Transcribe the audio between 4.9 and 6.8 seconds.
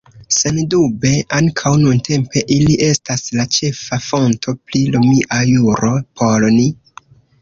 romia juro por ni.